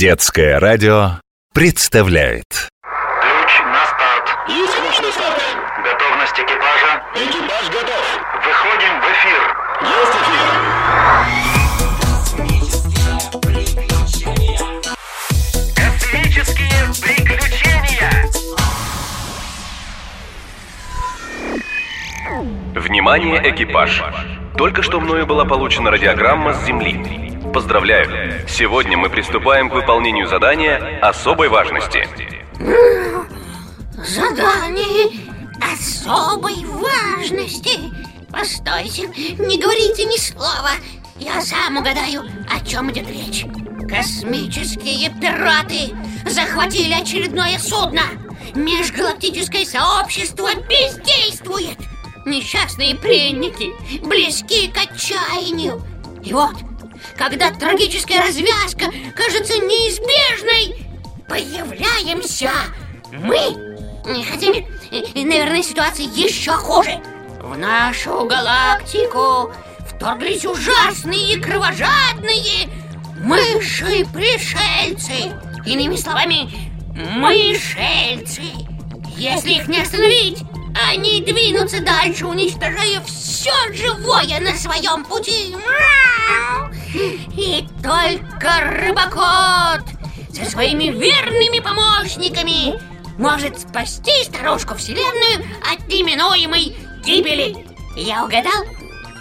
[0.00, 1.20] Детское радио
[1.52, 2.46] представляет
[2.80, 4.30] Ключ на старт.
[4.48, 5.42] Есть ключ на старт.
[5.84, 7.02] Готовность экипажа.
[7.16, 8.04] Экипаж готов.
[8.46, 9.40] Выходим в эфир.
[9.82, 10.46] Есть эфир.
[15.76, 18.10] Космические приключения.
[22.74, 24.02] Внимание, экипаж!
[24.56, 27.29] Только что мною была получена радиограмма с Земли.
[27.52, 28.46] Поздравляю!
[28.48, 32.06] Сегодня мы приступаем к выполнению задания особой важности.
[33.96, 35.10] Задание
[35.60, 37.92] особой важности.
[38.30, 40.70] Постойте, не говорите ни слова.
[41.18, 43.44] Я сам угадаю, о чем идет речь.
[43.88, 45.92] Космические пираты
[46.26, 48.02] захватили очередное судно.
[48.54, 51.78] Межгалактическое сообщество бездействует.
[52.24, 53.72] Несчастные пленники
[54.06, 55.82] близки к отчаянию.
[56.22, 56.54] И вот,
[57.20, 60.86] когда трагическая развязка кажется неизбежной,
[61.28, 62.50] появляемся
[63.12, 63.76] мы.
[64.24, 64.46] Хотя,
[64.90, 66.98] э, наверное, ситуация еще хуже.
[67.42, 69.52] В нашу галактику
[69.86, 72.70] вторглись ужасные кровожадные
[73.18, 75.34] мыши-пришельцы.
[75.66, 76.48] Иными словами,
[77.18, 78.44] мышельцы.
[79.18, 80.38] Если их не остановить,
[80.90, 83.19] они двинутся дальше, уничтожая все
[83.72, 85.54] живое на своем пути.
[87.36, 89.84] И только рыбакот
[90.32, 92.80] со своими верными помощниками
[93.18, 97.66] может спасти старушку Вселенную от именуемой гибели.
[97.96, 98.64] Я угадал?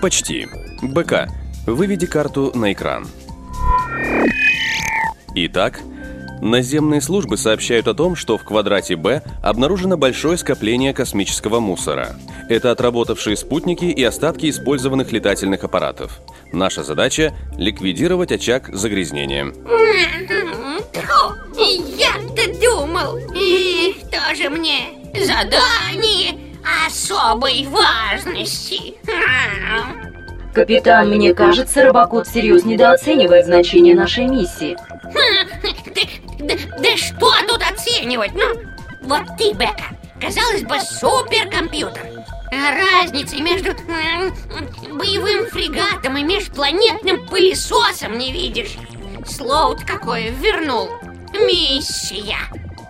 [0.00, 0.46] Почти.
[0.82, 1.28] БК.
[1.66, 3.08] Выведи карту на экран.
[5.34, 5.80] Итак,
[6.40, 12.16] наземные службы сообщают о том, что в квадрате Б обнаружено большое скопление космического мусора.
[12.48, 16.20] Это отработавшие спутники и остатки использованных летательных аппаратов.
[16.52, 19.52] Наша задача– ликвидировать очаг загрязнения.
[21.96, 26.38] Я-то думал, и тоже мне задание
[26.86, 28.94] особой важности.
[30.52, 34.76] Капитан, мне кажется, Рыбакот всерьез недооценивает значение нашей миссии.
[35.94, 38.32] Да, да- что тут оценивать?
[38.34, 38.54] Ну,
[39.02, 42.10] вот ты, Бека, казалось бы, суперкомпьютер.
[42.52, 42.70] А
[43.02, 43.72] разницы между
[44.92, 48.76] боевым фрегатом и межпланетным пылесосом не видишь.
[49.26, 50.88] Слово какое вернул.
[51.32, 52.38] Миссия.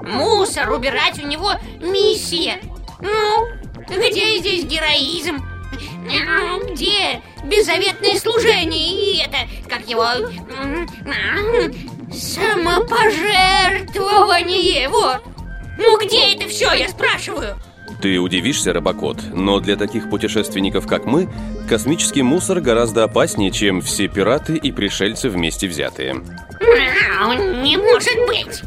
[0.00, 2.60] Мусор убирать у него миссия.
[3.00, 3.48] Ну,
[3.88, 5.38] где здесь героизм?
[6.70, 9.38] Где беззаветное служение и это,
[9.68, 10.04] как его,
[12.14, 15.22] самопожертвование, вот.
[15.78, 17.56] Ну где это все, я спрашиваю?
[18.00, 21.28] Ты удивишься, Рыбакот, но для таких путешественников, как мы,
[21.68, 26.14] космический мусор гораздо опаснее, чем все пираты и пришельцы вместе взятые.
[27.62, 28.62] Не может быть.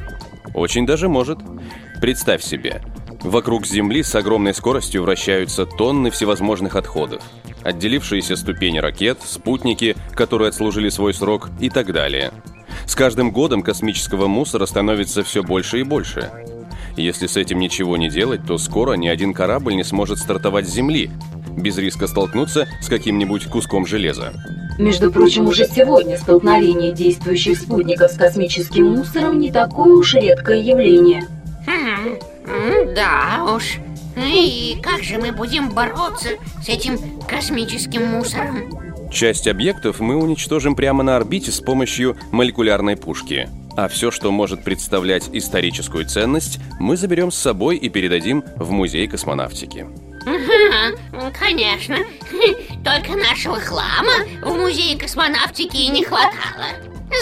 [0.54, 1.40] Очень даже может.
[2.02, 2.82] Представь себе,
[3.22, 7.24] вокруг Земли с огромной скоростью вращаются тонны всевозможных отходов.
[7.64, 12.32] Отделившиеся ступени ракет, спутники, которые отслужили свой срок и так далее.
[12.88, 16.32] С каждым годом космического мусора становится все больше и больше.
[16.96, 20.74] Если с этим ничего не делать, то скоро ни один корабль не сможет стартовать с
[20.74, 21.12] Земли,
[21.56, 24.34] без риска столкнуться с каким-нибудь куском железа.
[24.80, 31.24] Между прочим, уже сегодня столкновение действующих спутников с космическим мусором не такое уж редкое явление.
[31.68, 32.18] Хм,
[32.96, 33.80] Да уж.
[34.16, 36.30] И как же мы будем бороться
[36.64, 38.87] с этим космическим мусором?
[39.12, 43.50] Часть объектов мы уничтожим прямо на орбите с помощью молекулярной пушки.
[43.76, 49.08] А все, что может представлять историческую ценность, мы заберем с собой и передадим в музей
[49.08, 49.88] космонавтики.
[51.40, 51.98] Конечно.
[52.84, 56.68] Только нашего хлама в музее космонавтики и не хватало.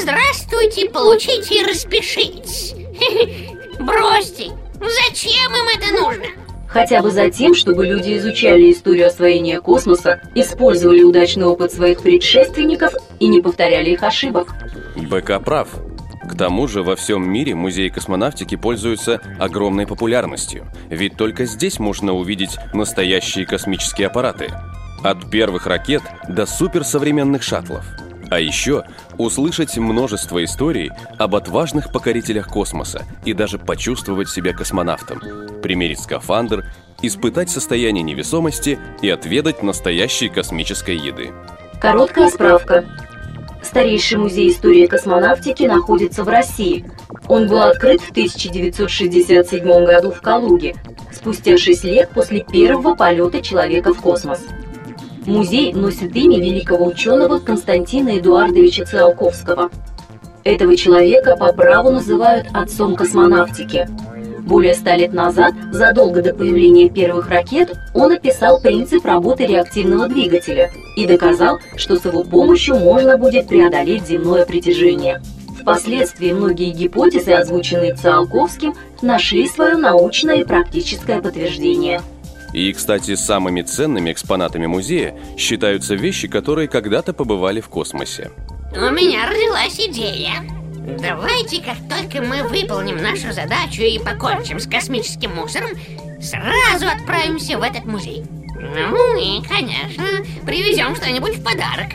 [0.02, 2.74] Здравствуйте, получите и распишитесь.
[3.80, 6.45] Бросьте, зачем им это нужно?
[6.76, 12.94] Хотя бы за тем, чтобы люди изучали историю освоения космоса, использовали удачный опыт своих предшественников
[13.22, 14.54] и не повторяли их ошибок.
[14.98, 15.70] БК прав.
[16.30, 22.12] К тому же во всем мире музей космонавтики пользуется огромной популярностью, ведь только здесь можно
[22.12, 24.50] увидеть настоящие космические аппараты.
[25.02, 27.86] От первых ракет до суперсовременных шаттлов.
[28.30, 28.84] А еще
[29.18, 35.22] услышать множество историй об отважных покорителях космоса и даже почувствовать себя космонавтом,
[35.62, 36.66] примерить скафандр,
[37.02, 41.32] испытать состояние невесомости и отведать настоящей космической еды.
[41.80, 42.86] Короткая справка.
[43.62, 46.86] Старейший музей истории космонавтики находится в России.
[47.28, 50.76] Он был открыт в 1967 году в Калуге,
[51.12, 54.42] спустя 6 лет после первого полета человека в космос.
[55.28, 59.72] Музей носит имя великого ученого Константина Эдуардовича Циолковского.
[60.44, 63.88] Этого человека по праву называют отцом космонавтики.
[64.42, 70.70] Более ста лет назад, задолго до появления первых ракет, он описал принцип работы реактивного двигателя
[70.96, 75.24] и доказал, что с его помощью можно будет преодолеть земное притяжение.
[75.60, 82.02] Впоследствии многие гипотезы, озвученные Циолковским, нашли свое научное и практическое подтверждение.
[82.56, 88.32] И, кстати, самыми ценными экспонатами музея считаются вещи, которые когда-то побывали в космосе.
[88.72, 90.36] У меня родилась идея.
[91.02, 95.72] Давайте, как только мы выполним нашу задачу и покончим с космическим мусором,
[96.22, 98.24] сразу отправимся в этот музей.
[98.54, 100.06] Ну и, конечно,
[100.46, 101.92] привезем что-нибудь в подарок.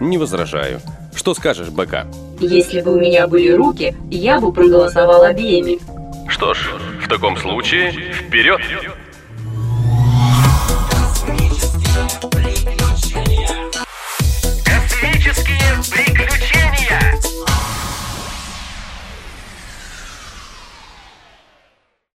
[0.00, 0.80] Не возражаю.
[1.14, 2.08] Что скажешь, БК?
[2.40, 5.78] Если бы у меня были руки, я бы проголосовал обеими.
[6.28, 6.68] Что ж,
[7.00, 8.60] в таком случае, вперед!